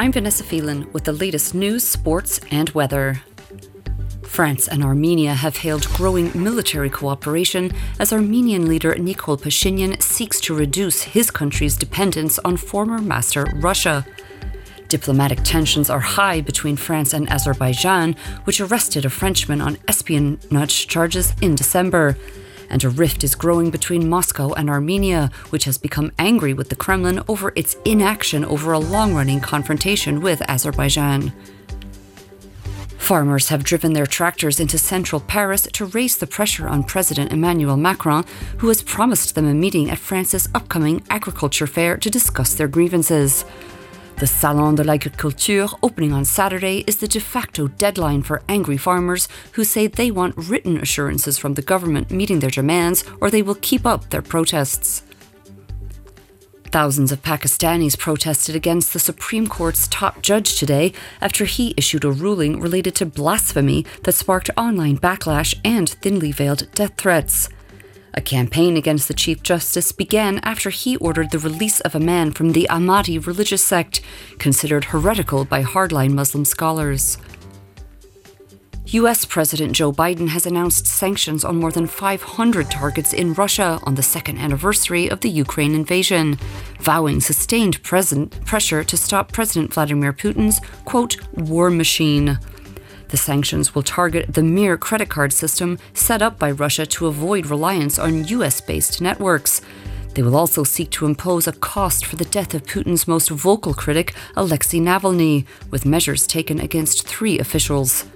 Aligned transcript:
I'm 0.00 0.12
Vanessa 0.12 0.44
Phelan 0.44 0.90
with 0.94 1.04
the 1.04 1.12
latest 1.12 1.54
news, 1.54 1.86
sports, 1.86 2.40
and 2.50 2.70
weather. 2.70 3.20
France 4.22 4.66
and 4.66 4.82
Armenia 4.82 5.34
have 5.34 5.58
hailed 5.58 5.86
growing 5.88 6.32
military 6.34 6.88
cooperation 6.88 7.70
as 7.98 8.10
Armenian 8.10 8.66
leader 8.66 8.94
Nikol 8.94 9.38
Pashinyan 9.38 10.00
seeks 10.00 10.40
to 10.40 10.54
reduce 10.54 11.02
his 11.02 11.30
country's 11.30 11.76
dependence 11.76 12.38
on 12.46 12.56
former 12.56 12.98
master 12.98 13.44
Russia. 13.56 14.06
Diplomatic 14.88 15.40
tensions 15.44 15.90
are 15.90 16.00
high 16.00 16.40
between 16.40 16.76
France 16.76 17.12
and 17.12 17.30
Azerbaijan, 17.30 18.16
which 18.44 18.58
arrested 18.58 19.04
a 19.04 19.10
Frenchman 19.10 19.60
on 19.60 19.76
espionage 19.86 20.86
charges 20.86 21.34
in 21.42 21.54
December 21.54 22.16
and 22.70 22.82
a 22.84 22.88
rift 22.88 23.22
is 23.24 23.34
growing 23.34 23.70
between 23.70 24.08
Moscow 24.08 24.52
and 24.54 24.70
Armenia, 24.70 25.30
which 25.50 25.64
has 25.64 25.76
become 25.76 26.12
angry 26.18 26.54
with 26.54 26.68
the 26.68 26.76
Kremlin 26.76 27.22
over 27.28 27.52
its 27.56 27.76
inaction 27.84 28.44
over 28.44 28.72
a 28.72 28.78
long 28.78 29.14
running 29.14 29.40
confrontation 29.40 30.20
with 30.20 30.40
Azerbaijan. 30.48 31.32
Farmers 32.96 33.48
have 33.48 33.64
driven 33.64 33.92
their 33.92 34.06
tractors 34.06 34.60
into 34.60 34.78
central 34.78 35.20
Paris 35.20 35.66
to 35.72 35.86
raise 35.86 36.16
the 36.16 36.28
pressure 36.28 36.68
on 36.68 36.84
President 36.84 37.32
Emmanuel 37.32 37.76
Macron, 37.76 38.24
who 38.58 38.68
has 38.68 38.82
promised 38.82 39.34
them 39.34 39.46
a 39.46 39.52
meeting 39.52 39.90
at 39.90 39.98
France's 39.98 40.48
upcoming 40.54 41.02
agriculture 41.10 41.66
fair 41.66 41.96
to 41.96 42.08
discuss 42.08 42.54
their 42.54 42.68
grievances. 42.68 43.44
The 44.20 44.26
Salon 44.26 44.74
de 44.74 44.84
l'Agriculture, 44.84 45.66
opening 45.82 46.12
on 46.12 46.26
Saturday, 46.26 46.84
is 46.86 46.98
the 46.98 47.08
de 47.08 47.20
facto 47.20 47.68
deadline 47.68 48.22
for 48.22 48.42
angry 48.50 48.76
farmers 48.76 49.28
who 49.52 49.64
say 49.64 49.86
they 49.86 50.10
want 50.10 50.36
written 50.36 50.76
assurances 50.76 51.38
from 51.38 51.54
the 51.54 51.62
government 51.62 52.10
meeting 52.10 52.40
their 52.40 52.50
demands 52.50 53.02
or 53.22 53.30
they 53.30 53.40
will 53.40 53.54
keep 53.54 53.86
up 53.86 54.10
their 54.10 54.20
protests. 54.20 55.04
Thousands 56.64 57.12
of 57.12 57.22
Pakistanis 57.22 57.98
protested 57.98 58.54
against 58.54 58.92
the 58.92 58.98
Supreme 58.98 59.46
Court's 59.46 59.88
top 59.88 60.20
judge 60.20 60.58
today 60.58 60.92
after 61.22 61.46
he 61.46 61.72
issued 61.78 62.04
a 62.04 62.12
ruling 62.12 62.60
related 62.60 62.94
to 62.96 63.06
blasphemy 63.06 63.86
that 64.02 64.12
sparked 64.12 64.50
online 64.54 64.98
backlash 64.98 65.58
and 65.64 65.88
thinly 65.88 66.30
veiled 66.30 66.70
death 66.74 66.92
threats. 66.98 67.48
A 68.14 68.20
campaign 68.20 68.76
against 68.76 69.06
the 69.06 69.14
Chief 69.14 69.42
Justice 69.42 69.92
began 69.92 70.38
after 70.38 70.70
he 70.70 70.96
ordered 70.96 71.30
the 71.30 71.38
release 71.38 71.80
of 71.80 71.94
a 71.94 72.00
man 72.00 72.32
from 72.32 72.52
the 72.52 72.66
Ahmadi 72.68 73.24
religious 73.24 73.62
sect, 73.62 74.00
considered 74.38 74.86
heretical 74.86 75.44
by 75.44 75.62
hardline 75.62 76.12
Muslim 76.12 76.44
scholars. 76.44 77.18
US 78.86 79.24
President 79.24 79.72
Joe 79.72 79.92
Biden 79.92 80.26
has 80.28 80.46
announced 80.46 80.84
sanctions 80.84 81.44
on 81.44 81.60
more 81.60 81.70
than 81.70 81.86
500 81.86 82.68
targets 82.68 83.12
in 83.12 83.34
Russia 83.34 83.78
on 83.84 83.94
the 83.94 84.02
second 84.02 84.38
anniversary 84.38 85.08
of 85.08 85.20
the 85.20 85.30
Ukraine 85.30 85.76
invasion, 85.76 86.36
vowing 86.80 87.20
sustained 87.20 87.80
present 87.84 88.44
pressure 88.44 88.82
to 88.82 88.96
stop 88.96 89.30
President 89.30 89.72
Vladimir 89.72 90.12
Putin's, 90.12 90.60
quote, 90.84 91.16
war 91.34 91.70
machine. 91.70 92.40
The 93.10 93.16
sanctions 93.16 93.74
will 93.74 93.82
target 93.82 94.34
the 94.34 94.42
Mir 94.42 94.76
credit 94.76 95.08
card 95.08 95.32
system 95.32 95.78
set 95.94 96.22
up 96.22 96.38
by 96.38 96.52
Russia 96.52 96.86
to 96.86 97.08
avoid 97.08 97.46
reliance 97.46 97.98
on 97.98 98.24
US 98.26 98.60
based 98.60 99.00
networks. 99.00 99.60
They 100.14 100.22
will 100.22 100.36
also 100.36 100.62
seek 100.62 100.90
to 100.92 101.06
impose 101.06 101.48
a 101.48 101.52
cost 101.52 102.06
for 102.06 102.14
the 102.14 102.24
death 102.24 102.54
of 102.54 102.64
Putin's 102.64 103.08
most 103.08 103.30
vocal 103.30 103.74
critic, 103.74 104.14
Alexei 104.36 104.78
Navalny, 104.78 105.44
with 105.70 105.84
measures 105.84 106.26
taken 106.26 106.60
against 106.60 107.06
three 107.06 107.38
officials. 107.38 108.06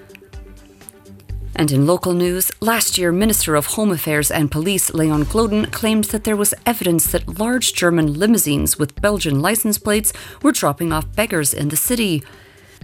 And 1.56 1.70
in 1.70 1.86
local 1.86 2.12
news, 2.12 2.50
last 2.60 2.98
year, 2.98 3.12
Minister 3.12 3.54
of 3.54 3.66
Home 3.66 3.92
Affairs 3.92 4.30
and 4.30 4.50
Police 4.50 4.92
Leon 4.92 5.24
Gloden 5.26 5.70
claimed 5.70 6.04
that 6.04 6.24
there 6.24 6.36
was 6.36 6.54
evidence 6.66 7.06
that 7.12 7.38
large 7.38 7.74
German 7.74 8.14
limousines 8.14 8.76
with 8.76 9.00
Belgian 9.00 9.40
license 9.40 9.78
plates 9.78 10.12
were 10.42 10.50
dropping 10.52 10.92
off 10.92 11.14
beggars 11.14 11.54
in 11.54 11.68
the 11.68 11.76
city. 11.76 12.22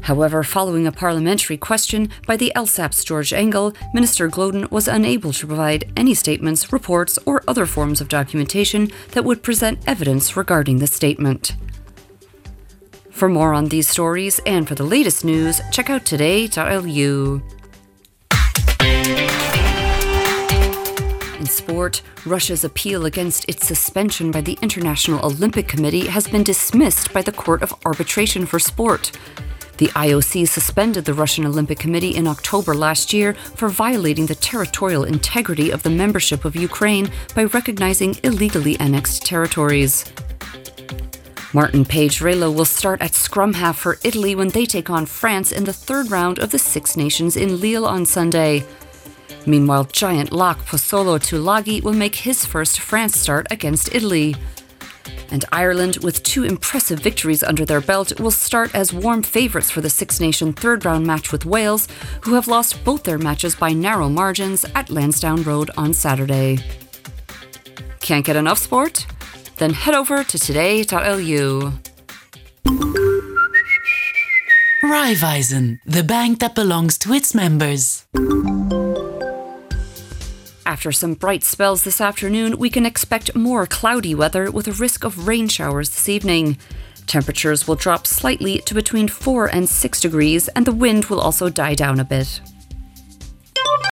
However, 0.02 0.42
following 0.42 0.86
a 0.86 0.92
parliamentary 0.92 1.56
question 1.56 2.08
by 2.26 2.36
the 2.36 2.52
LSAP's 2.56 3.04
Georges 3.04 3.32
Engel, 3.32 3.74
Minister 3.92 4.28
Gloden 4.28 4.70
was 4.70 4.88
unable 4.88 5.32
to 5.32 5.46
provide 5.46 5.92
any 5.96 6.14
statements, 6.14 6.72
reports, 6.72 7.18
or 7.26 7.42
other 7.46 7.66
forms 7.66 8.00
of 8.00 8.08
documentation 8.08 8.90
that 9.12 9.24
would 9.24 9.42
present 9.42 9.78
evidence 9.86 10.36
regarding 10.36 10.78
the 10.78 10.86
statement. 10.86 11.54
For 13.10 13.28
more 13.28 13.52
on 13.52 13.66
these 13.66 13.86
stories 13.86 14.40
and 14.46 14.66
for 14.66 14.74
the 14.74 14.84
latest 14.84 15.24
news, 15.24 15.60
check 15.70 15.90
out 15.90 16.06
today.lu. 16.06 17.42
In 21.38 21.46
sport, 21.46 22.00
Russia's 22.24 22.64
appeal 22.64 23.04
against 23.04 23.46
its 23.48 23.66
suspension 23.66 24.30
by 24.30 24.40
the 24.40 24.58
International 24.62 25.24
Olympic 25.24 25.68
Committee 25.68 26.06
has 26.06 26.26
been 26.26 26.42
dismissed 26.42 27.12
by 27.12 27.20
the 27.20 27.32
Court 27.32 27.62
of 27.62 27.74
Arbitration 27.84 28.46
for 28.46 28.58
Sport. 28.58 29.12
The 29.80 29.88
IOC 29.96 30.46
suspended 30.46 31.06
the 31.06 31.14
Russian 31.14 31.46
Olympic 31.46 31.78
Committee 31.78 32.14
in 32.14 32.26
October 32.26 32.74
last 32.74 33.14
year 33.14 33.32
for 33.32 33.70
violating 33.70 34.26
the 34.26 34.34
territorial 34.34 35.04
integrity 35.04 35.70
of 35.70 35.82
the 35.82 35.88
membership 35.88 36.44
of 36.44 36.54
Ukraine 36.54 37.10
by 37.34 37.44
recognizing 37.44 38.14
illegally 38.22 38.78
annexed 38.78 39.24
territories. 39.24 40.04
Martin 41.54 41.86
Page-Relo 41.86 42.54
will 42.54 42.66
start 42.66 43.00
at 43.00 43.14
scrum 43.14 43.54
half 43.54 43.78
for 43.78 43.96
Italy 44.04 44.34
when 44.34 44.50
they 44.50 44.66
take 44.66 44.90
on 44.90 45.06
France 45.06 45.50
in 45.50 45.64
the 45.64 45.72
third 45.72 46.10
round 46.10 46.38
of 46.40 46.50
the 46.50 46.58
Six 46.58 46.94
Nations 46.94 47.34
in 47.34 47.58
Lille 47.58 47.86
on 47.86 48.04
Sunday. 48.04 48.62
Meanwhile, 49.46 49.84
giant 49.84 50.30
lock 50.30 50.58
Posolo 50.66 51.18
Tuilagi 51.18 51.82
will 51.82 51.94
make 51.94 52.16
his 52.16 52.44
first 52.44 52.80
France 52.80 53.16
start 53.16 53.46
against 53.50 53.94
Italy 53.94 54.36
and 55.30 55.44
Ireland, 55.52 55.98
with 56.02 56.22
two 56.22 56.44
impressive 56.44 56.98
victories 56.98 57.42
under 57.42 57.64
their 57.64 57.80
belt, 57.80 58.18
will 58.20 58.30
start 58.30 58.74
as 58.74 58.92
warm 58.92 59.22
favourites 59.22 59.70
for 59.70 59.80
the 59.80 59.90
Six 59.90 60.20
Nation 60.20 60.52
third 60.52 60.84
round 60.84 61.06
match 61.06 61.32
with 61.32 61.46
Wales, 61.46 61.88
who 62.22 62.34
have 62.34 62.48
lost 62.48 62.84
both 62.84 63.04
their 63.04 63.18
matches 63.18 63.54
by 63.54 63.72
narrow 63.72 64.08
margins 64.08 64.64
at 64.74 64.90
Lansdowne 64.90 65.42
Road 65.42 65.70
on 65.76 65.94
Saturday. 65.94 66.58
Can't 68.00 68.24
get 68.24 68.36
enough 68.36 68.58
sport? 68.58 69.06
Then 69.56 69.72
head 69.72 69.94
over 69.94 70.24
to 70.24 70.38
today.lu. 70.38 71.72
Raiffeisen, 74.82 75.78
the 75.84 76.02
bank 76.02 76.40
that 76.40 76.54
belongs 76.54 76.98
to 76.98 77.12
its 77.12 77.34
members. 77.34 78.06
After 80.70 80.92
some 80.92 81.14
bright 81.14 81.42
spells 81.42 81.82
this 81.82 82.00
afternoon, 82.00 82.56
we 82.56 82.70
can 82.70 82.86
expect 82.86 83.34
more 83.34 83.66
cloudy 83.66 84.14
weather 84.14 84.52
with 84.52 84.68
a 84.68 84.72
risk 84.72 85.02
of 85.02 85.26
rain 85.26 85.48
showers 85.48 85.90
this 85.90 86.08
evening. 86.08 86.58
Temperatures 87.08 87.66
will 87.66 87.74
drop 87.74 88.06
slightly 88.06 88.58
to 88.60 88.74
between 88.74 89.08
4 89.08 89.48
and 89.48 89.68
6 89.68 90.00
degrees, 90.00 90.46
and 90.46 90.64
the 90.64 90.72
wind 90.72 91.06
will 91.06 91.20
also 91.20 91.48
die 91.48 91.74
down 91.74 91.98
a 91.98 92.04
bit. 92.04 92.40